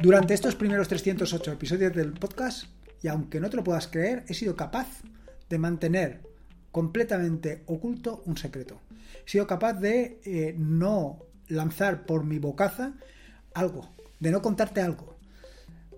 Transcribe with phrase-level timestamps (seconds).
[0.00, 2.66] Durante estos primeros 308 episodios del podcast,
[3.02, 4.86] y aunque no te lo puedas creer, he sido capaz
[5.48, 6.20] de mantener
[6.70, 8.80] completamente oculto un secreto.
[9.26, 12.92] He sido capaz de eh, no lanzar por mi bocaza
[13.54, 15.16] algo, de no contarte algo.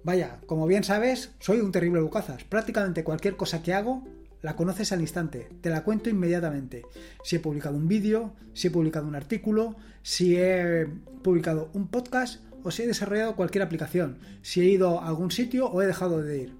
[0.03, 2.43] Vaya, como bien sabes, soy un terrible bocazas.
[2.45, 4.03] Prácticamente cualquier cosa que hago
[4.41, 6.87] la conoces al instante, te la cuento inmediatamente.
[7.23, 10.87] Si he publicado un vídeo, si he publicado un artículo, si he
[11.23, 15.67] publicado un podcast o si he desarrollado cualquier aplicación, si he ido a algún sitio
[15.69, 16.55] o he dejado de ir.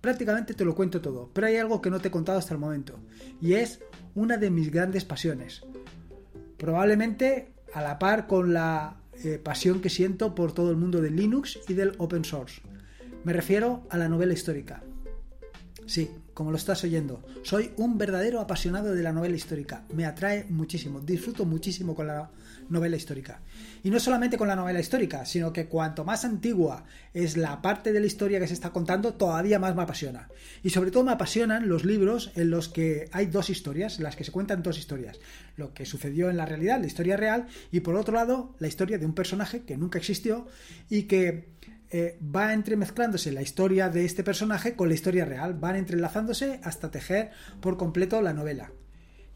[0.00, 2.60] Prácticamente te lo cuento todo, pero hay algo que no te he contado hasta el
[2.60, 2.98] momento,
[3.40, 3.80] y es
[4.14, 5.62] una de mis grandes pasiones.
[6.58, 11.16] Probablemente a la par con la eh, pasión que siento por todo el mundo del
[11.16, 12.62] Linux y del open source.
[13.24, 14.82] Me refiero a la novela histórica.
[15.86, 19.84] Sí, como lo estás oyendo, soy un verdadero apasionado de la novela histórica.
[19.92, 22.30] Me atrae muchísimo, disfruto muchísimo con la
[22.68, 23.40] novela histórica.
[23.82, 27.92] Y no solamente con la novela histórica, sino que cuanto más antigua es la parte
[27.92, 30.28] de la historia que se está contando, todavía más me apasiona.
[30.62, 34.16] Y sobre todo me apasionan los libros en los que hay dos historias, en las
[34.16, 35.18] que se cuentan dos historias.
[35.56, 38.98] Lo que sucedió en la realidad, la historia real, y por otro lado, la historia
[38.98, 40.46] de un personaje que nunca existió
[40.88, 41.48] y que
[41.90, 46.90] eh, va entremezclándose la historia de este personaje con la historia real, van entrelazándose hasta
[46.90, 48.72] tejer por completo la novela.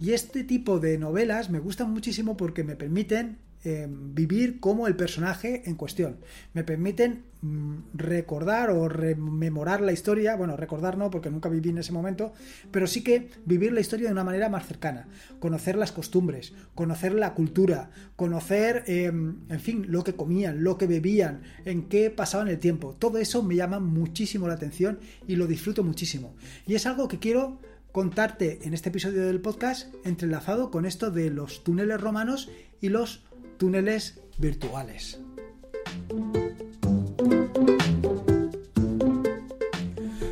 [0.00, 4.94] Y este tipo de novelas me gustan muchísimo porque me permiten Em, vivir como el
[4.94, 6.18] personaje en cuestión.
[6.54, 11.78] Me permiten mm, recordar o rememorar la historia, bueno, recordar no, porque nunca viví en
[11.78, 12.32] ese momento,
[12.70, 15.08] pero sí que vivir la historia de una manera más cercana,
[15.40, 20.86] conocer las costumbres, conocer la cultura, conocer, em, en fin, lo que comían, lo que
[20.86, 22.94] bebían, en qué pasaban el tiempo.
[22.96, 26.36] Todo eso me llama muchísimo la atención y lo disfruto muchísimo.
[26.64, 27.58] Y es algo que quiero
[27.98, 32.48] contarte en este episodio del podcast entrelazado con esto de los túneles romanos
[32.80, 33.24] y los
[33.56, 35.18] túneles virtuales.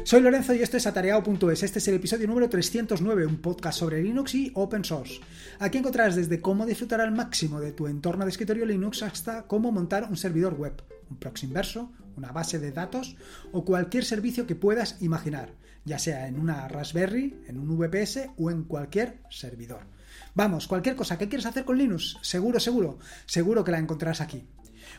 [0.05, 1.65] Soy Lorenzo y esto es atareado.es.
[1.65, 5.19] Este es el episodio número 309, un podcast sobre Linux y Open Source.
[5.59, 9.73] Aquí encontrarás desde cómo disfrutar al máximo de tu entorno de escritorio Linux hasta cómo
[9.73, 10.81] montar un servidor web,
[11.11, 13.17] un proxy inverso, una base de datos
[13.53, 18.51] o cualquier servicio que puedas imaginar, ya sea en una Raspberry, en un VPS o
[18.51, 19.87] en cualquier servidor.
[20.35, 24.47] Vamos, cualquier cosa que quieras hacer con Linux, seguro, seguro, seguro que la encontrarás aquí.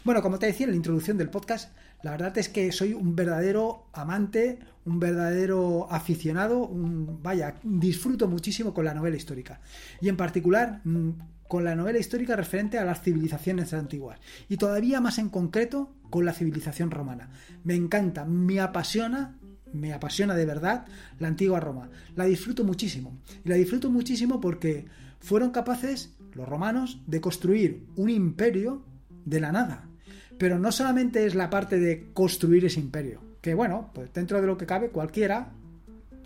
[0.04, 1.72] Bueno, como te decía en la introducción del podcast,
[2.04, 8.74] la verdad es que soy un verdadero amante, un verdadero aficionado, un, vaya, disfruto muchísimo
[8.74, 9.60] con la novela histórica.
[10.02, 11.10] Y en particular mm,
[11.48, 14.20] con la novela histórica referente a las civilizaciones antiguas.
[14.50, 17.30] Y todavía más en concreto con la civilización romana.
[17.64, 19.38] Me encanta, me apasiona
[19.74, 20.86] me apasiona de verdad
[21.20, 21.90] la antigua Roma.
[22.16, 23.20] La disfruto muchísimo.
[23.44, 24.86] Y la disfruto muchísimo porque
[25.20, 28.84] fueron capaces, los romanos, de construir un imperio
[29.26, 29.90] de la nada.
[30.38, 34.48] Pero no solamente es la parte de construir ese imperio, que bueno, pues dentro de
[34.48, 35.52] lo que cabe cualquiera,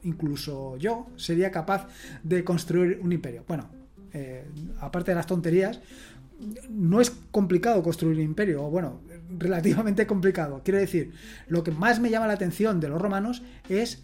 [0.04, 1.88] incluso yo, sería capaz
[2.24, 3.46] de construir un imperio.
[3.48, 3.70] Bueno,
[4.14, 4.46] eh,
[4.80, 5.80] aparte de las tonterías,
[6.70, 9.02] no es complicado construir un imperio, o bueno,
[9.38, 10.62] relativamente complicado.
[10.64, 11.14] Quiero decir,
[11.48, 14.04] lo que más me llama la atención de los romanos es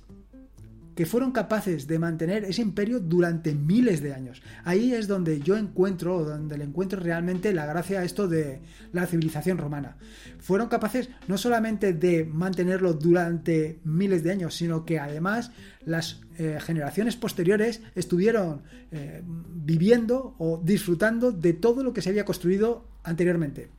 [0.97, 4.41] que fueron capaces de mantener ese imperio durante miles de años.
[4.63, 8.62] Ahí es donde yo encuentro, donde le encuentro realmente la gracia a esto de
[8.94, 9.97] la civilización romana.
[10.40, 15.52] Fueron capaces no solamente de mantenerlo durante miles de años, sino que además
[15.86, 22.25] las eh, generaciones posteriores estuvieron eh, viviendo o disfrutando de todo lo que se había
[22.25, 23.69] construido anteriormente.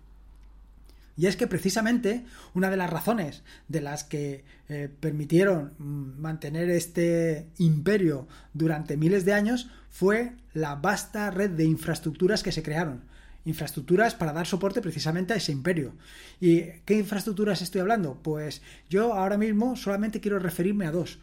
[1.19, 2.25] Y es que precisamente
[2.55, 9.25] una de las razones de las que eh, permitieron mm, mantener este imperio durante miles
[9.25, 13.03] de años fue la vasta red de infraestructuras que se crearon.
[13.45, 15.95] Infraestructuras para dar soporte precisamente a ese imperio.
[16.41, 18.21] ¿Y qué infraestructuras estoy hablando?
[18.23, 21.19] Pues yo ahora mismo solamente quiero referirme a dos.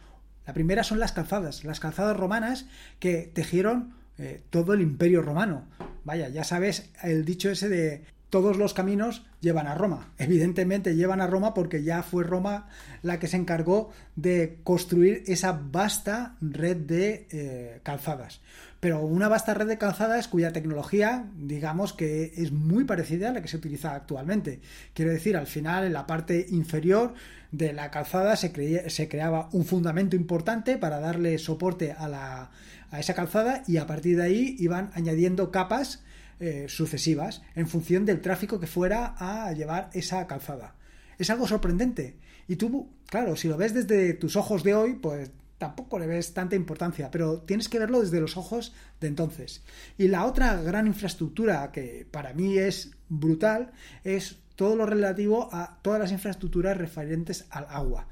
[0.46, 2.66] La primera son las calzadas, las calzadas romanas
[2.98, 5.66] que tejieron eh, todo el imperio romano.
[6.04, 8.04] Vaya, ya sabes el dicho ese de
[8.36, 10.12] todos los caminos llevan a Roma.
[10.18, 12.68] Evidentemente llevan a Roma porque ya fue Roma
[13.00, 18.42] la que se encargó de construir esa vasta red de eh, calzadas.
[18.78, 23.40] Pero una vasta red de calzadas cuya tecnología, digamos que es muy parecida a la
[23.40, 24.60] que se utiliza actualmente.
[24.92, 27.14] Quiero decir, al final, en la parte inferior
[27.52, 32.50] de la calzada se, creaba un fundamento importante para darle soporte a
[32.98, 36.02] esa calzada y a partir de ahí iban añadiendo capas
[36.40, 40.74] eh, sucesivas en función del tráfico que fuera a llevar esa calzada.
[41.18, 42.16] Es algo sorprendente.
[42.48, 46.34] Y tú, claro, si lo ves desde tus ojos de hoy, pues tampoco le ves
[46.34, 49.62] tanta importancia, pero tienes que verlo desde los ojos de entonces.
[49.96, 53.72] Y la otra gran infraestructura que para mí es brutal
[54.04, 58.08] es todo lo relativo a todas las infraestructuras referentes al agua.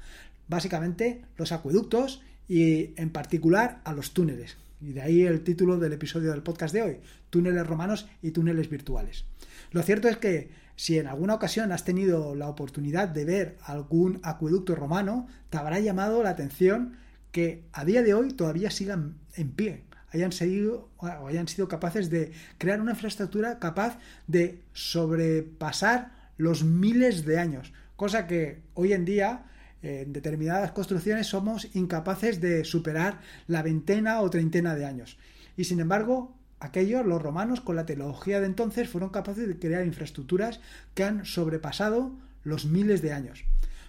[0.47, 4.57] Básicamente los acueductos y en particular a los túneles.
[4.81, 6.97] Y de ahí el título del episodio del podcast de hoy,
[7.29, 9.25] túneles romanos y túneles virtuales.
[9.71, 14.19] Lo cierto es que si en alguna ocasión has tenido la oportunidad de ver algún
[14.23, 16.97] acueducto romano, te habrá llamado la atención
[17.31, 22.09] que a día de hoy todavía sigan en pie, hayan, seguido, o hayan sido capaces
[22.09, 29.05] de crear una infraestructura capaz de sobrepasar los miles de años, cosa que hoy en
[29.05, 29.45] día
[29.85, 35.19] en determinadas construcciones somos incapaces de superar la veintena o treintena de años.
[35.57, 39.85] Y sin embargo, aquellos, los romanos, con la tecnología de entonces, fueron capaces de crear
[39.85, 40.59] infraestructuras
[40.95, 43.45] que han sobrepasado los miles de años.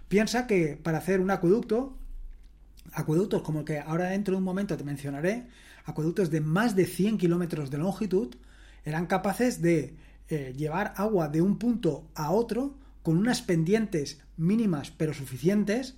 [0.09, 1.97] Piensa que para hacer un acueducto,
[2.93, 5.47] acueductos como el que ahora dentro de un momento te mencionaré,
[5.87, 8.35] acueductos de más de 100 kilómetros de longitud,
[8.85, 9.97] eran capaces de
[10.29, 15.97] eh, llevar agua de un punto a otro con unas pendientes mínimas pero suficientes,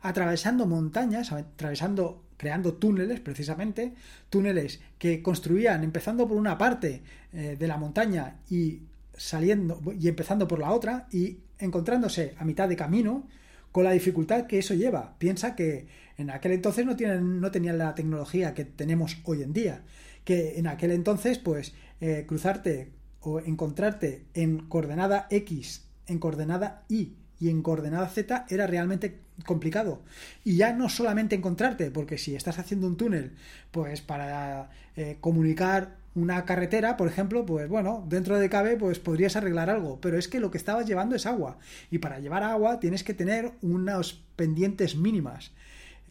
[0.00, 3.94] atravesando montañas, atravesando, creando túneles precisamente,
[4.30, 7.02] túneles que construían empezando por una parte
[7.32, 8.82] eh, de la montaña y
[9.16, 13.26] saliendo y empezando por la otra y encontrándose a mitad de camino
[13.72, 15.16] con la dificultad que eso lleva.
[15.18, 19.52] Piensa que en aquel entonces no, tienen, no tenían la tecnología que tenemos hoy en
[19.52, 19.82] día,
[20.24, 27.16] que en aquel entonces pues eh, cruzarte o encontrarte en coordenada X en coordenada Y
[27.40, 30.02] y en coordenada Z era realmente complicado.
[30.44, 33.32] Y ya no solamente encontrarte, porque si estás haciendo un túnel,
[33.70, 39.36] pues para eh, comunicar una carretera, por ejemplo, pues bueno, dentro de cabe, pues podrías
[39.36, 41.58] arreglar algo, pero es que lo que estabas llevando es agua.
[41.90, 45.52] Y para llevar agua tienes que tener unas pendientes mínimas.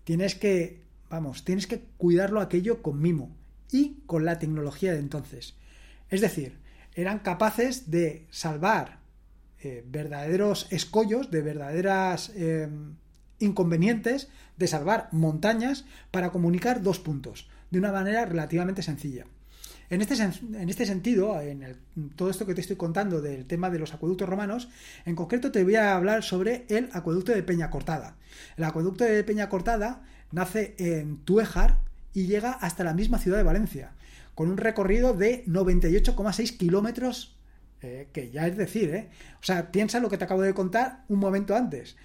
[0.06, 3.35] Tienes que, vamos, tienes que cuidarlo aquello con mimo
[3.71, 5.56] y con la tecnología de entonces.
[6.09, 6.57] Es decir,
[6.95, 9.00] eran capaces de salvar
[9.62, 12.69] eh, verdaderos escollos, de verdaderas eh,
[13.39, 19.25] inconvenientes de salvar montañas para comunicar dos puntos de una manera relativamente sencilla.
[19.89, 21.77] En este, en este sentido, en
[22.15, 24.68] todo esto que te estoy contando del tema de los acueductos romanos,
[25.06, 28.18] en concreto te voy a hablar sobre el acueducto de Peña Cortada.
[28.57, 31.80] El acueducto de Peña Cortada nace en Tuéjar
[32.13, 33.92] y llega hasta la misma ciudad de Valencia,
[34.36, 37.37] con un recorrido de 98,6 kilómetros
[37.81, 39.09] eh, que ya es decir, ¿eh?
[39.41, 41.95] O sea, piensa lo que te acabo de contar un momento antes.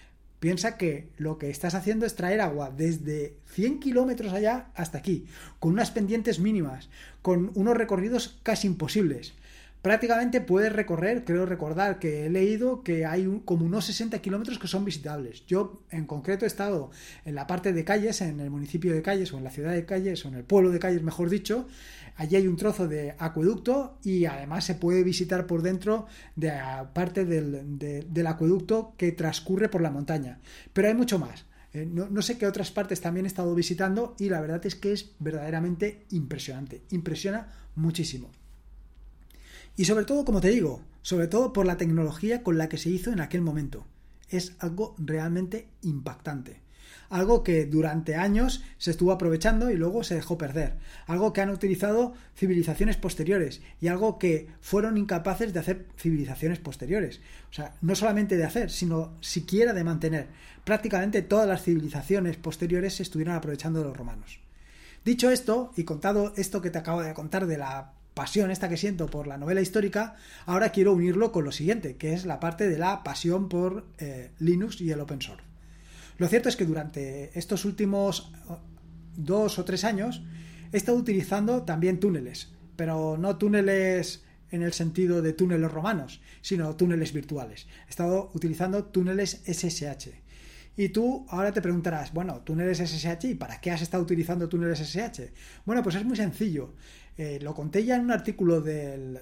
[0.41, 5.27] Piensa que lo que estás haciendo es traer agua desde 100 kilómetros allá hasta aquí,
[5.61, 6.91] con unas pendientes mínimas,
[7.23, 9.35] con unos recorridos casi imposibles.
[9.83, 14.69] Prácticamente puedes recorrer, creo recordar que he leído que hay como unos 60 kilómetros que
[14.69, 15.45] son visitables.
[15.47, 16.91] Yo en concreto he estado
[17.25, 19.85] en la parte de Calles, en el municipio de Calles o en la ciudad de
[19.85, 21.67] Calles o en el pueblo de Calles, mejor dicho,
[22.17, 26.07] Allí hay un trozo de acueducto y además se puede visitar por dentro
[26.37, 26.53] de
[26.93, 30.41] parte del, acueducto que transcurre por la montaña.
[30.73, 31.47] Pero hay mucho más.
[31.73, 34.93] Eh, no, sé qué otras partes también he estado visitando y la verdad es que
[34.93, 36.83] es verdaderamente impresionante.
[36.91, 38.31] Impresiona muchísimo.
[39.77, 42.91] Y sobre todo, como te digo, sobre todo por la tecnología con la que se
[42.91, 43.87] hizo en aquel momento.
[44.29, 46.63] Es algo realmente impactante
[47.13, 51.51] algo que durante años se estuvo aprovechando y luego se dejó perder, algo que han
[51.51, 57.21] utilizado civilizaciones posteriores y algo que fueron incapaces de hacer civilizaciones posteriores.
[57.51, 60.29] O sea, no solamente de hacer, sino siquiera de mantener.
[60.65, 64.41] Prácticamente todas las civilizaciones posteriores se estuvieron aprovechando de los romanos.
[65.05, 68.77] Dicho esto, y contado esto que te acabo de contar de la pasión esta que
[68.77, 70.15] siento por la novela histórica,
[70.47, 74.31] ahora quiero unirlo con lo siguiente, que es la parte de la pasión por eh,
[74.39, 75.43] Linux y el open source.
[76.19, 78.55] Lo cierto es que durante estos últimos uh,
[79.17, 80.23] dos o tres años
[80.73, 86.77] he estado utilizando también túneles, pero no túneles en el sentido de túneles romanos, sino
[86.77, 87.67] túneles virtuales.
[87.89, 90.11] He estado utilizando túneles SSH.
[90.75, 94.79] Y tú ahora te preguntarás, bueno, túneles SSH, ¿y para qué has estado utilizando túneles
[94.79, 95.33] SSH?
[95.67, 96.75] Bueno, pues es muy sencillo.
[97.19, 99.21] Eh, lo conté ya en un artículo del,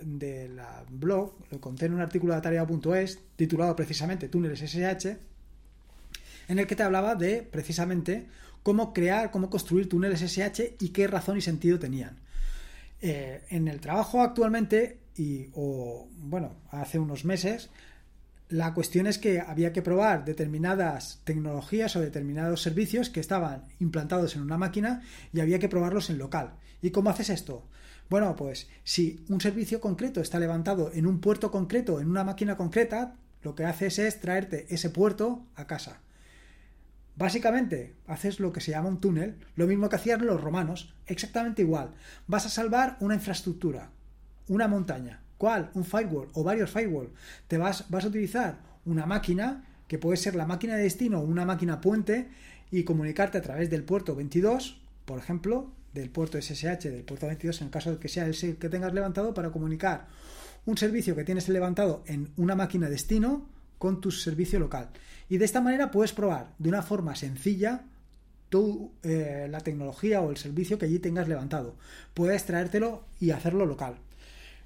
[0.90, 5.30] blog, lo conté en un artículo de tarea.es titulado precisamente Túneles SSH
[6.50, 8.26] en el que te hablaba de precisamente
[8.64, 12.18] cómo crear, cómo construir túneles SH y qué razón y sentido tenían.
[13.00, 17.70] Eh, en el trabajo actualmente, y, o bueno, hace unos meses,
[18.48, 24.34] la cuestión es que había que probar determinadas tecnologías o determinados servicios que estaban implantados
[24.34, 26.54] en una máquina y había que probarlos en local.
[26.82, 27.68] ¿Y cómo haces esto?
[28.10, 32.56] Bueno, pues si un servicio concreto está levantado en un puerto concreto, en una máquina
[32.56, 36.00] concreta, lo que haces es traerte ese puerto a casa
[37.20, 41.60] Básicamente, haces lo que se llama un túnel, lo mismo que hacían los romanos, exactamente
[41.60, 41.90] igual.
[42.26, 43.90] Vas a salvar una infraestructura,
[44.48, 45.20] una montaña.
[45.36, 45.70] ¿Cuál?
[45.74, 47.12] Un firewall o varios firewall.
[47.46, 51.24] Te vas, vas a utilizar una máquina, que puede ser la máquina de destino o
[51.24, 52.30] una máquina puente,
[52.70, 57.60] y comunicarte a través del puerto 22, por ejemplo, del puerto SSH, del puerto 22,
[57.60, 60.06] en el caso de que sea el que tengas levantado, para comunicar
[60.66, 64.90] un servicio que tienes levantado en una máquina destino con tu servicio local.
[65.28, 67.84] Y de esta manera puedes probar de una forma sencilla
[68.50, 71.76] tu, eh, la tecnología o el servicio que allí tengas levantado.
[72.14, 73.96] Puedes traértelo y hacerlo local.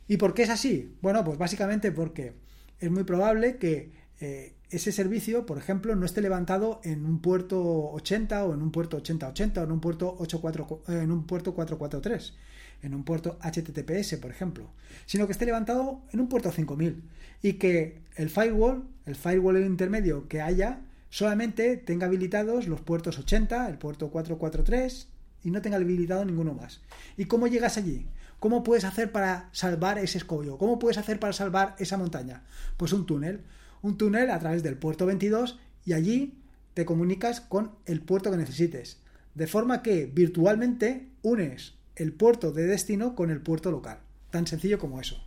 [0.08, 0.96] ¿Y por qué es así?
[1.00, 2.32] Bueno, pues básicamente porque
[2.80, 7.60] es muy probable que eh, ese servicio, por ejemplo, no esté levantado en un puerto
[7.92, 11.54] 80 o en un puerto 8080 o en un puerto 84, eh, en un puerto
[11.54, 12.34] 443,
[12.82, 14.70] en un puerto HTTPS, por ejemplo,
[15.06, 17.02] sino que esté levantado en un puerto 5000
[17.42, 23.68] y que el firewall, el firewall intermedio que haya, solamente tenga habilitados los puertos 80,
[23.68, 25.08] el puerto 443
[25.44, 26.80] y no tenga habilitado ninguno más.
[27.16, 28.06] ¿Y cómo llegas allí?
[28.40, 30.58] ¿Cómo puedes hacer para salvar ese escollo?
[30.58, 32.42] ¿Cómo puedes hacer para salvar esa montaña?
[32.76, 33.42] Pues un túnel
[33.84, 36.38] un túnel a través del puerto 22 y allí
[36.72, 38.98] te comunicas con el puerto que necesites.
[39.34, 43.98] De forma que virtualmente unes el puerto de destino con el puerto local.
[44.30, 45.22] Tan sencillo como eso.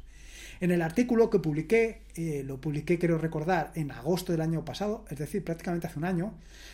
[0.60, 5.06] En el artículo que publiqué, eh, lo publiqué, quiero recordar, en agosto del año pasado,
[5.10, 6.34] es decir, prácticamente hace un año,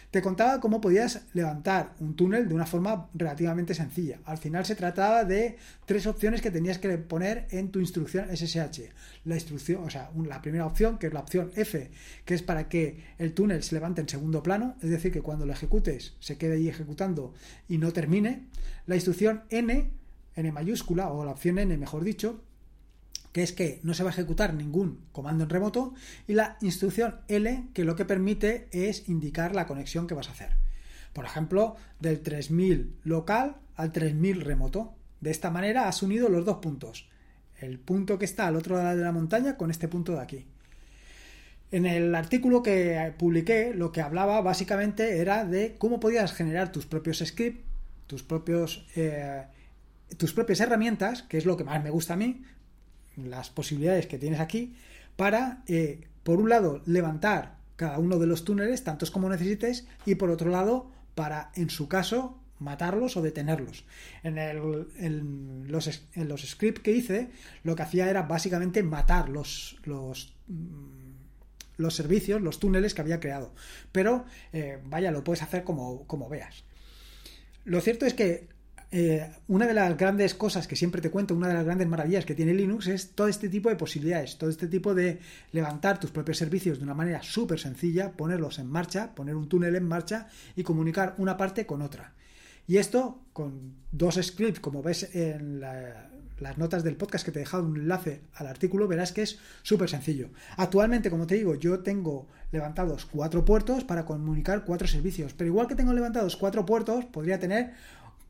[0.09, 4.19] te contaba cómo podías levantar un túnel de una forma relativamente sencilla.
[4.25, 8.89] Al final se trataba de tres opciones que tenías que poner en tu instrucción SSH.
[9.25, 11.91] La instrucción, o sea, la primera opción, que es la opción F,
[12.25, 15.45] que es para que el túnel se levante en segundo plano, es decir, que cuando
[15.45, 17.33] lo ejecutes se quede ahí ejecutando
[17.67, 18.47] y no termine.
[18.85, 19.91] La instrucción N,
[20.35, 22.43] N mayúscula, o la opción N, mejor dicho,
[23.33, 25.93] que es que no se va a ejecutar ningún comando en remoto,
[26.27, 30.31] y la instrucción L, que lo que permite es indicar la conexión que vas a
[30.31, 30.51] hacer.
[31.13, 34.95] Por ejemplo, del 3000 local al 3000 remoto.
[35.19, 37.09] De esta manera has unido los dos puntos.
[37.59, 40.45] El punto que está al otro lado de la montaña con este punto de aquí.
[41.71, 46.85] En el artículo que publiqué, lo que hablaba básicamente era de cómo podías generar tus
[46.85, 47.63] propios scripts,
[48.05, 49.43] tus propios eh,
[50.17, 52.43] tus propias herramientas, que es lo que más me gusta a mí,
[53.17, 54.75] las posibilidades que tienes aquí
[55.15, 60.15] para, eh, por un lado, levantar cada uno de los túneles, tantos como necesites, y
[60.15, 63.85] por otro lado, para, en su caso, matarlos o detenerlos.
[64.23, 64.35] En,
[65.71, 67.29] los, en los scripts que hice,
[67.63, 71.03] lo que hacía era básicamente matar los, los, mm,
[71.77, 73.53] los servicios, los túneles que había creado.
[73.91, 76.63] Pero, eh, vaya, lo puedes hacer como, como veas.
[77.65, 78.47] Lo cierto es que
[78.95, 82.25] eh, una de las grandes cosas que siempre te cuento, una de las grandes maravillas
[82.25, 85.17] que tiene Linux es todo este tipo de posibilidades, todo este tipo de
[85.51, 89.75] levantar tus propios servicios de una manera súper sencilla, ponerlos en marcha, poner un túnel
[89.75, 92.13] en marcha y comunicar una parte con otra.
[92.67, 97.45] Y esto con dos scripts, como ves en las notas del podcast que te he
[97.45, 100.29] dejado un enlace al artículo, verás que es súper sencillo.
[100.55, 105.67] Actualmente, como te digo, yo tengo levantados cuatro puertos para comunicar cuatro servicios, pero igual
[105.67, 107.73] que tengo levantados cuatro puertos, podría tener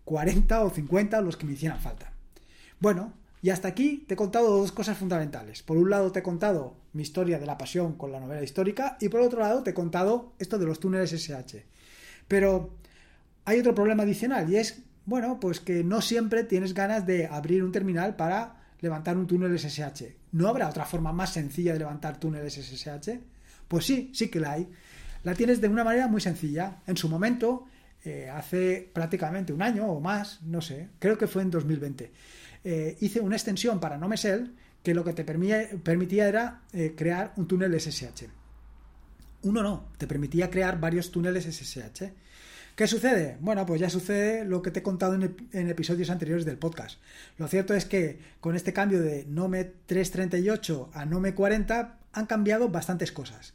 [0.05, 2.13] 40 o 50 los que me hicieran falta.
[2.79, 5.63] Bueno, y hasta aquí te he contado dos cosas fundamentales.
[5.63, 8.97] Por un lado te he contado mi historia de la pasión con la novela histórica
[9.01, 11.65] y por otro lado te he contado esto de los túneles SH.
[12.27, 12.73] Pero
[13.45, 17.63] hay otro problema adicional y es, bueno, pues que no siempre tienes ganas de abrir
[17.63, 20.15] un terminal para levantar un túnel SSH.
[20.31, 23.19] ¿No habrá otra forma más sencilla de levantar túneles SSH?
[23.67, 24.69] Pues sí, sí que la hay.
[25.23, 26.81] La tienes de una manera muy sencilla.
[26.87, 27.65] En su momento
[28.05, 32.11] eh, hace prácticamente un año o más, no sé, creo que fue en 2020,
[32.65, 37.47] eh, hice una extensión para NoMesel que lo que te permitía, era eh, crear un
[37.47, 38.25] túnel SSH.
[39.43, 42.11] Uno no, te permitía crear varios túneles SSH.
[42.75, 43.37] ¿Qué sucede?
[43.39, 46.99] Bueno, pues ya sucede lo que te he contado en, en, episodios anteriores del podcast.
[47.37, 52.69] Lo cierto es que con este cambio de Nome 338 a Nome 40 han cambiado
[52.69, 53.53] bastantes cosas.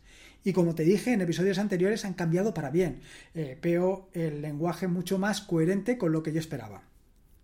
[0.48, 3.00] Y como te dije en episodios anteriores, han cambiado para bien.
[3.34, 6.84] Eh, veo el lenguaje mucho más coherente con lo que yo esperaba.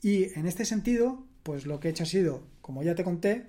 [0.00, 3.44] Y en este sentido, pues lo que he hecho ha sido, como ya te conté,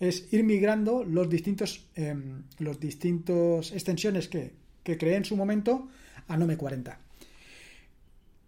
[0.00, 4.52] es ir migrando los distintos, em, los distintos extensiones que,
[4.82, 5.88] que creé en su momento
[6.28, 6.98] a Nome 40.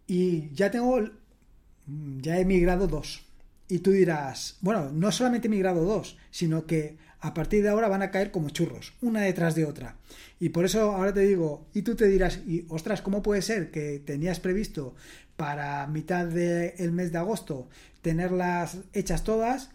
[0.07, 1.01] Y ya tengo,
[2.21, 3.25] ya he migrado dos.
[3.69, 7.89] Y tú dirás, bueno, no solamente he migrado dos, sino que a partir de ahora
[7.89, 9.97] van a caer como churros, una detrás de otra.
[10.41, 13.71] Y por eso ahora te digo, y tú te dirás, y ostras, ¿cómo puede ser
[13.71, 14.95] que tenías previsto
[15.37, 17.69] para mitad del mes de agosto
[18.03, 19.71] tenerlas hechas todas?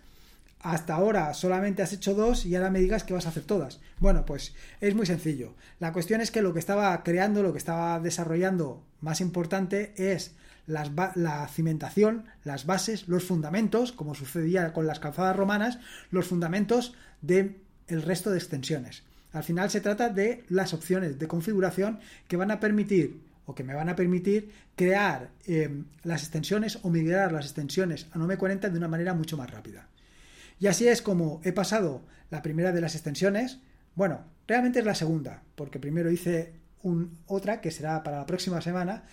[0.60, 3.80] hasta ahora solamente has hecho dos y ahora me digas que vas a hacer todas.
[4.00, 5.54] Bueno, pues es muy sencillo.
[5.80, 10.36] La cuestión es que lo que estaba creando, lo que estaba desarrollando más importante es
[10.68, 15.80] la cimentación, las bases, los fundamentos, como sucedía con las calzadas romanas,
[16.12, 17.58] los fundamentos del
[17.88, 19.04] el resto de extensiones.
[19.32, 23.64] Al final se trata de las opciones de configuración que van a permitir o que
[23.64, 28.70] me van a permitir crear eh, las extensiones o migrar las extensiones a Nome 40
[28.70, 29.88] de una manera mucho más rápida.
[30.60, 33.60] Y así es como he pasado la primera de las extensiones.
[33.96, 38.62] Bueno, realmente es la segunda, porque primero hice un, otra que será para la próxima
[38.62, 39.04] semana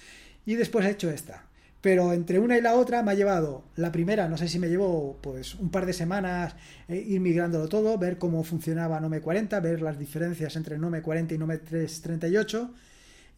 [0.46, 1.46] y después he hecho esta.
[1.80, 4.70] Pero entre una y la otra me ha llevado la primera, no sé si me
[4.70, 6.56] llevó pues un par de semanas
[6.88, 11.34] eh, ir migrándolo todo, ver cómo funcionaba Nome 40, ver las diferencias entre Nome 40
[11.34, 12.72] y Nome 338.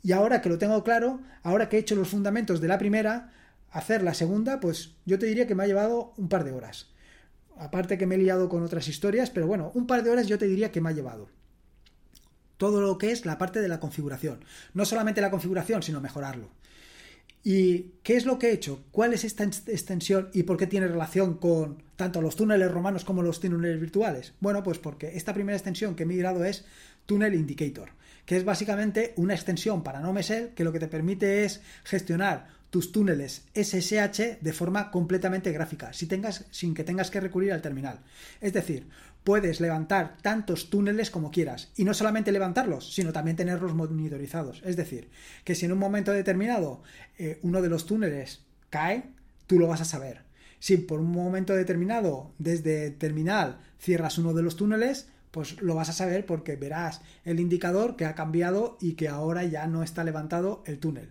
[0.04, 3.32] Y ahora que lo tengo claro, ahora que he hecho los fundamentos de la primera,
[3.72, 6.86] hacer la segunda, pues yo te diría que me ha llevado un par de horas.
[7.58, 10.38] Aparte que me he liado con otras historias, pero bueno, un par de horas yo
[10.38, 11.28] te diría que me ha llevado.
[12.58, 14.44] Todo lo que es la parte de la configuración.
[14.72, 16.50] No solamente la configuración, sino mejorarlo.
[17.48, 18.82] ¿Y qué es lo que he hecho?
[18.90, 23.22] ¿Cuál es esta extensión y por qué tiene relación con tanto los túneles romanos como
[23.22, 24.32] los túneles virtuales?
[24.40, 26.64] Bueno, pues porque esta primera extensión que he migrado es
[27.06, 27.90] Tunnel Indicator,
[28.24, 32.90] que es básicamente una extensión para NoMesel que lo que te permite es gestionar tus
[32.90, 38.00] túneles SSH de forma completamente gráfica, sin que tengas que recurrir al terminal.
[38.40, 38.88] Es decir,
[39.26, 41.72] puedes levantar tantos túneles como quieras.
[41.74, 44.62] Y no solamente levantarlos, sino también tenerlos monitorizados.
[44.64, 45.10] Es decir,
[45.42, 46.84] que si en un momento determinado
[47.18, 49.10] eh, uno de los túneles cae,
[49.48, 50.22] tú lo vas a saber.
[50.60, 55.88] Si por un momento determinado desde terminal cierras uno de los túneles, pues lo vas
[55.88, 60.04] a saber porque verás el indicador que ha cambiado y que ahora ya no está
[60.04, 61.10] levantado el túnel.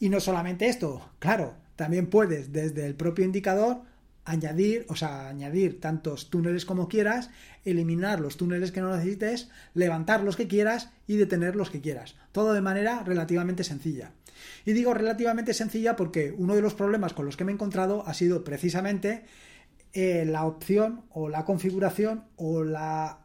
[0.00, 3.82] Y no solamente esto, claro, también puedes desde el propio indicador
[4.28, 7.30] añadir, o sea, añadir tantos túneles como quieras,
[7.64, 12.14] eliminar los túneles que no necesites, levantar los que quieras y detener los que quieras.
[12.32, 14.12] Todo de manera relativamente sencilla.
[14.64, 18.06] Y digo relativamente sencilla porque uno de los problemas con los que me he encontrado
[18.06, 19.24] ha sido precisamente
[19.94, 23.20] eh, la opción o la configuración o la,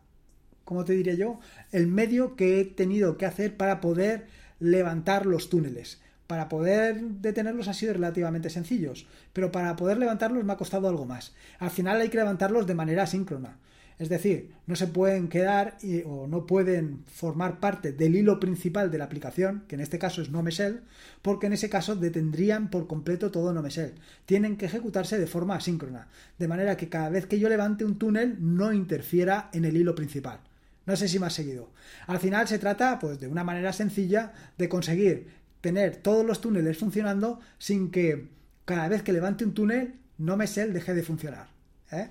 [0.64, 1.40] ¿cómo te diré yo?
[1.72, 4.28] El medio que he tenido que hacer para poder
[4.60, 6.02] levantar los túneles.
[6.34, 11.06] Para poder detenerlos ha sido relativamente sencillos, pero para poder levantarlos me ha costado algo
[11.06, 11.36] más.
[11.60, 13.60] Al final hay que levantarlos de manera síncrona.
[14.00, 18.98] Es decir, no se pueden quedar o no pueden formar parte del hilo principal de
[18.98, 20.82] la aplicación, que en este caso es NoMesel,
[21.22, 23.94] porque en ese caso detendrían por completo todo NoMesel.
[24.26, 26.08] Tienen que ejecutarse de forma asíncrona,
[26.40, 29.94] de manera que cada vez que yo levante un túnel no interfiera en el hilo
[29.94, 30.40] principal.
[30.86, 31.70] No sé si me has seguido.
[32.08, 36.78] Al final se trata, pues, de una manera sencilla de conseguir tener todos los túneles
[36.78, 38.28] funcionando sin que
[38.66, 41.48] cada vez que levante un túnel no me sé deje de funcionar.
[41.90, 42.10] ¿eh?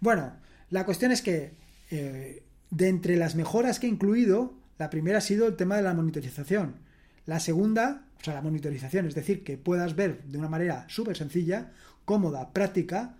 [0.00, 0.34] Bueno,
[0.68, 1.54] la cuestión es que
[1.90, 5.82] eh, de entre las mejoras que he incluido, la primera ha sido el tema de
[5.82, 6.74] la monitorización.
[7.24, 11.16] La segunda, o sea, la monitorización, es decir, que puedas ver de una manera súper
[11.16, 11.72] sencilla,
[12.04, 13.16] cómoda, práctica,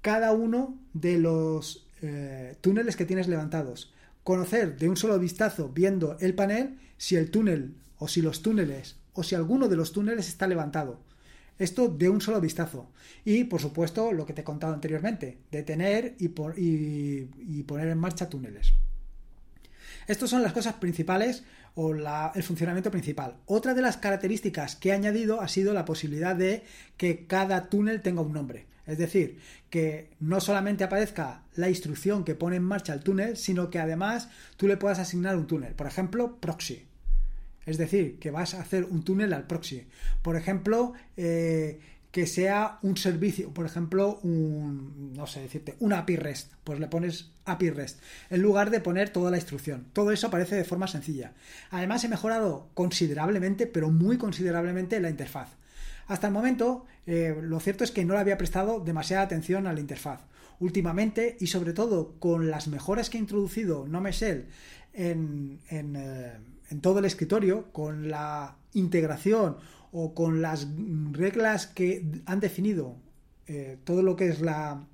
[0.00, 3.94] cada uno de los eh, túneles que tienes levantados.
[4.24, 8.96] Conocer de un solo vistazo, viendo el panel, si el túnel o si los túneles
[9.14, 11.00] o si alguno de los túneles está levantado.
[11.58, 12.90] Esto de un solo vistazo.
[13.24, 18.28] Y, por supuesto, lo que te he contado anteriormente, detener y, y, poner en marcha
[18.28, 18.74] túneles.
[20.06, 21.44] Estas son las cosas principales
[21.76, 23.36] o el funcionamiento principal.
[23.46, 26.64] Otra de las características que he añadido ha sido la posibilidad de
[26.96, 28.66] que cada túnel tenga un nombre.
[28.86, 29.38] Es decir,
[29.70, 34.28] que no solamente aparezca la instrucción que pone en marcha el túnel, sino que además
[34.56, 35.74] tú le puedas asignar un túnel.
[35.74, 36.84] Por ejemplo, proxy.
[37.66, 39.86] Es decir, que vas a hacer un túnel al proxy.
[40.22, 41.80] Por ejemplo, eh,
[42.14, 46.86] que sea un servicio, por ejemplo, un, no sé decirte, un API REST, pues le
[46.86, 47.98] pones API REST,
[48.30, 49.88] en lugar de poner toda la instrucción.
[49.92, 51.32] Todo eso aparece de forma sencilla.
[51.72, 55.56] Además, he mejorado considerablemente, pero muy considerablemente, la interfaz.
[56.06, 59.72] Hasta el momento, eh, lo cierto es que no le había prestado demasiada atención a
[59.72, 60.20] la interfaz.
[60.60, 64.46] Últimamente, y sobre todo con las mejoras que ha introducido NoMesel
[64.92, 66.32] en, en eh,
[66.70, 69.56] en todo el escritorio con la integración
[69.92, 70.66] o con las
[71.12, 72.96] reglas que han definido
[73.46, 74.86] eh, todo lo que es la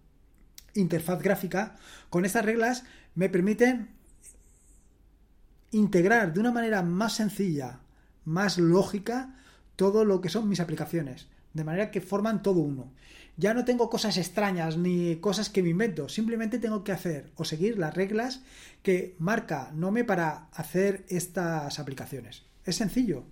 [0.74, 1.76] interfaz gráfica,
[2.10, 3.90] con estas reglas me permiten
[5.70, 7.80] integrar de una manera más sencilla,
[8.24, 9.36] más lógica,
[9.76, 12.92] todo lo que son mis aplicaciones, de manera que forman todo uno.
[13.36, 17.44] Ya no tengo cosas extrañas ni cosas que me invento, simplemente tengo que hacer o
[17.44, 18.42] seguir las reglas
[18.82, 22.44] que marca Nome para hacer estas aplicaciones.
[22.64, 23.24] Es sencillo,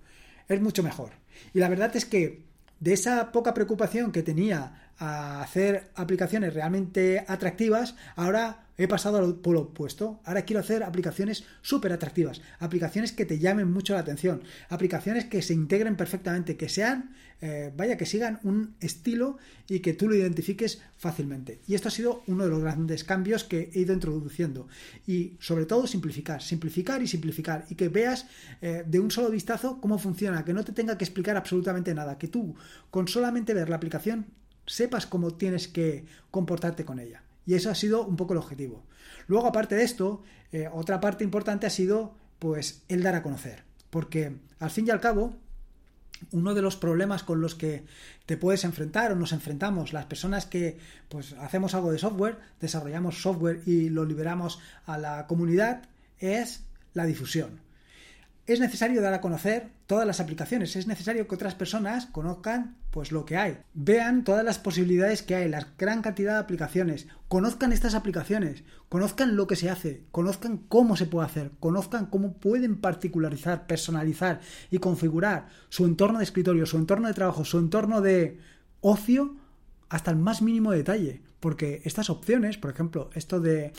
[0.49, 1.11] es mucho mejor.
[1.53, 2.43] Y la verdad es que
[2.81, 9.35] de esa poca preocupación que tenía a hacer aplicaciones realmente atractivas, ahora he pasado al
[9.35, 10.21] polo opuesto.
[10.25, 15.43] Ahora quiero hacer aplicaciones súper atractivas, aplicaciones que te llamen mucho la atención, aplicaciones que
[15.43, 20.15] se integren perfectamente, que sean, eh, vaya, que sigan un estilo y que tú lo
[20.15, 21.61] identifiques fácilmente.
[21.67, 24.69] Y esto ha sido uno de los grandes cambios que he ido introduciendo.
[25.07, 27.67] Y sobre todo simplificar, simplificar y simplificar.
[27.69, 28.27] Y que veas
[28.63, 32.17] eh, de un solo vistazo cómo funciona, que no te tenga que explicar absolutamente nada,
[32.17, 32.55] que tú
[32.91, 34.27] con solamente ver la aplicación
[34.69, 37.23] sepas cómo tienes que comportarte con ella.
[37.47, 38.85] Y eso ha sido un poco el objetivo.
[39.27, 43.65] Luego, aparte de esto, eh, otra parte importante ha sido pues el dar a conocer.
[43.91, 45.35] Porque al fin y al cabo,
[46.33, 47.85] uno de los problemas con los que
[48.27, 50.79] te puedes enfrentar o nos enfrentamos las personas que
[51.09, 57.07] pues hacemos algo de software, desarrollamos software y lo liberamos a la comunidad es la
[57.07, 57.68] difusión
[58.49, 63.13] es necesario dar a conocer todas las aplicaciones, es necesario que otras personas conozcan pues
[63.13, 67.73] lo que hay, vean todas las posibilidades que hay, la gran cantidad de aplicaciones, conozcan
[67.73, 72.81] estas aplicaciones, conozcan lo que se hace, conozcan cómo se puede hacer, conozcan cómo pueden
[72.81, 78.41] particularizar, personalizar y configurar su entorno de escritorio, su entorno de trabajo, su entorno de
[78.81, 79.37] ocio
[79.91, 83.73] hasta el más mínimo detalle, porque estas opciones, por ejemplo, esto de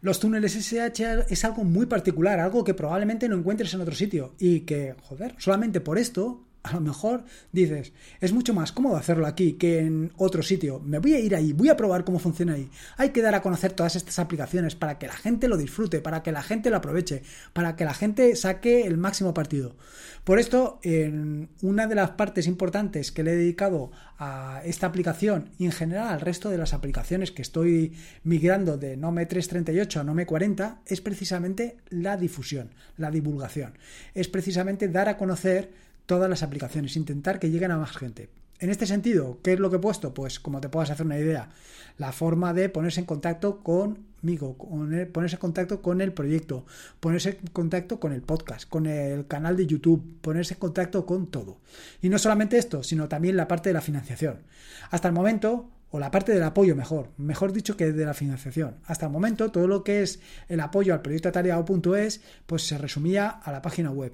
[0.00, 4.34] los túneles SSH es algo muy particular, algo que probablemente no encuentres en otro sitio
[4.38, 9.26] y que, joder, solamente por esto a lo mejor dices, es mucho más cómodo hacerlo
[9.26, 10.80] aquí que en otro sitio.
[10.80, 12.70] Me voy a ir ahí, voy a probar cómo funciona ahí.
[12.96, 16.22] Hay que dar a conocer todas estas aplicaciones para que la gente lo disfrute, para
[16.22, 19.76] que la gente lo aproveche, para que la gente saque el máximo partido.
[20.24, 25.50] Por esto, en una de las partes importantes que le he dedicado a esta aplicación
[25.58, 27.94] y en general al resto de las aplicaciones que estoy
[28.24, 33.78] migrando de Nome 338 a Nome 40 es precisamente la difusión, la divulgación.
[34.14, 38.30] Es precisamente dar a conocer todas las aplicaciones, intentar que lleguen a más gente.
[38.60, 40.14] En este sentido, ¿qué es lo que he puesto?
[40.14, 41.50] Pues como te puedas hacer una idea,
[41.98, 44.56] la forma de ponerse en contacto conmigo,
[45.12, 46.64] ponerse en contacto con el proyecto,
[46.98, 51.26] ponerse en contacto con el podcast, con el canal de YouTube, ponerse en contacto con
[51.26, 51.58] todo.
[52.00, 54.38] Y no solamente esto, sino también la parte de la financiación.
[54.90, 58.76] Hasta el momento, o la parte del apoyo mejor, mejor dicho que de la financiación.
[58.86, 63.28] Hasta el momento todo lo que es el apoyo al proyecto atareado.es pues se resumía
[63.28, 64.12] a la página web.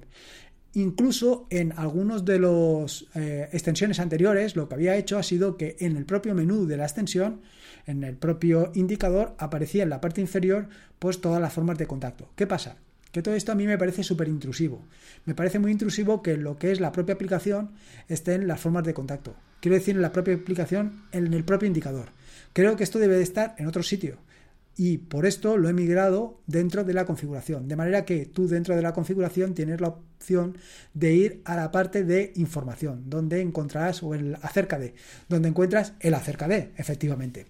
[0.75, 5.77] Incluso en algunos de las eh, extensiones anteriores, lo que había hecho ha sido que
[5.79, 7.39] en el propio menú de la extensión,
[7.87, 10.67] en el propio indicador, aparecía en la parte inferior
[10.99, 12.29] pues todas las formas de contacto.
[12.35, 12.75] ¿Qué pasa?
[13.13, 14.85] Que todo esto a mí me parece súper intrusivo.
[15.23, 17.71] Me parece muy intrusivo que lo que es la propia aplicación
[18.09, 19.33] esté en las formas de contacto.
[19.61, 22.09] Quiero decir, en la propia aplicación, en el propio indicador.
[22.51, 24.17] Creo que esto debe de estar en otro sitio
[24.77, 27.67] y por esto lo he migrado dentro de la configuración.
[27.67, 30.57] De manera que tú dentro de la configuración tienes la opción
[30.93, 34.93] de ir a la parte de información, donde encontrarás, o el acerca de,
[35.29, 37.45] donde encuentras el acerca de, efectivamente.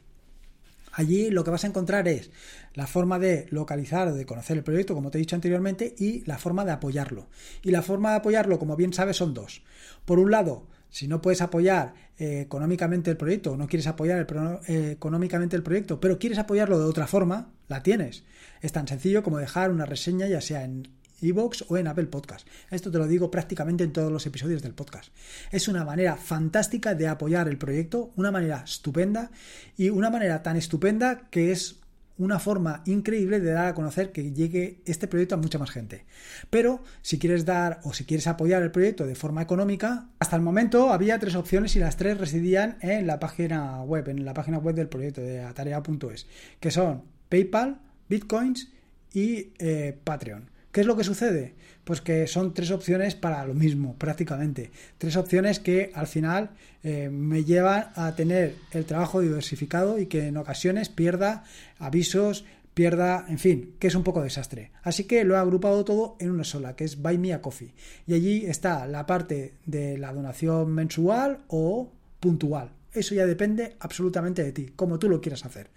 [0.91, 2.29] Allí lo que vas a encontrar es
[2.73, 6.23] la forma de localizar o de conocer el proyecto, como te he dicho anteriormente, y
[6.25, 7.27] la forma de apoyarlo.
[7.63, 9.61] Y la forma de apoyarlo, como bien sabes, son dos.
[10.05, 14.25] Por un lado, si no puedes apoyar eh, económicamente el proyecto o no quieres apoyar
[14.69, 18.23] eh, económicamente el proyecto, pero quieres apoyarlo de otra forma, la tienes.
[18.61, 20.87] Es tan sencillo como dejar una reseña ya sea en
[21.19, 22.47] iVoox o en Apple Podcast.
[22.71, 25.11] Esto te lo digo prácticamente en todos los episodios del podcast.
[25.51, 29.31] Es una manera fantástica de apoyar el proyecto, una manera estupenda
[29.75, 31.75] y una manera tan estupenda que es
[32.17, 36.05] una forma increíble de dar a conocer que llegue este proyecto a mucha más gente.
[36.49, 40.41] Pero si quieres dar o si quieres apoyar el proyecto de forma económica, hasta el
[40.41, 44.57] momento había tres opciones y las tres residían en la página web, en la página
[44.57, 46.27] web del proyecto de atarea.es,
[46.59, 48.71] que son PayPal, Bitcoins
[49.13, 50.54] y eh, Patreon.
[50.75, 51.53] ¿Qué es lo que sucede?
[51.85, 54.71] Pues que son tres opciones para lo mismo, prácticamente.
[54.97, 56.49] Tres opciones que al final
[56.83, 61.45] eh, me llevan a tener el trabajo diversificado y que en ocasiones pierda
[61.79, 64.71] avisos, pierda, en fin, que es un poco desastre.
[64.83, 67.73] Así que lo he agrupado todo en una sola, que es Buy Me a Coffee.
[68.05, 72.71] Y allí está la parte de la donación mensual o puntual.
[72.91, 75.69] Eso ya depende absolutamente de ti, como tú lo quieras hacer.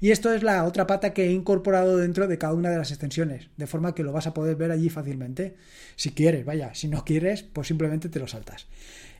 [0.00, 2.90] Y esto es la otra pata que he incorporado dentro de cada una de las
[2.90, 5.56] extensiones, de forma que lo vas a poder ver allí fácilmente.
[5.96, 8.66] Si quieres, vaya, si no quieres, pues simplemente te lo saltas.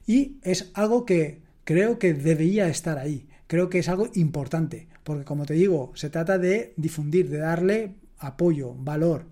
[0.07, 3.27] Y es algo que creo que debería estar ahí.
[3.47, 7.95] Creo que es algo importante, porque como te digo, se trata de difundir, de darle
[8.19, 9.27] apoyo, valor,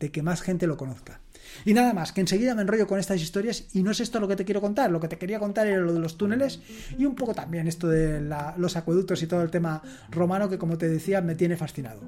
[0.00, 1.20] de que más gente lo conozca.
[1.64, 4.28] Y nada más, que enseguida me enrollo con estas historias y no es esto lo
[4.28, 6.60] que te quiero contar, lo que te quería contar era lo de los túneles
[6.98, 8.20] y un poco también esto de
[8.56, 12.00] los acueductos y todo el tema romano que como te decía me tiene fascinado.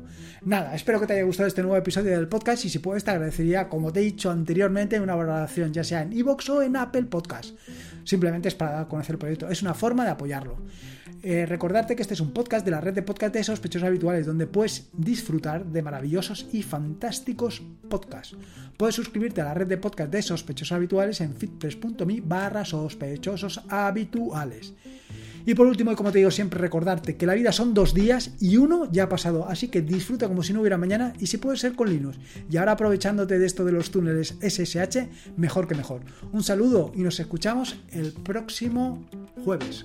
[0.45, 3.11] Nada, espero que te haya gustado este nuevo episodio del podcast y si puedes te
[3.11, 7.05] agradecería, como te he dicho anteriormente, una valoración ya sea en iVoox o en Apple
[7.05, 7.57] Podcast.
[8.05, 10.59] Simplemente es para conocer el proyecto, es una forma de apoyarlo.
[11.23, 14.27] Eh, recordarte que este es un podcast de la red de podcast de sospechosos habituales,
[14.27, 18.37] donde puedes disfrutar de maravillosos y fantásticos podcasts.
[18.77, 18.95] Puedes
[19.41, 24.75] a la red de podcast de sospechosos habituales en fitpress.me barra sospechosos habituales.
[25.47, 28.33] Y por último, y como te digo siempre, recordarte que la vida son dos días
[28.41, 31.37] y uno ya ha pasado, así que disfruta como si no hubiera mañana y si
[31.37, 32.19] puede ser con Linux.
[32.51, 36.03] Y ahora aprovechándote de esto de los túneles SSH, mejor que mejor.
[36.33, 39.07] Un saludo y nos escuchamos el próximo
[39.45, 39.85] jueves.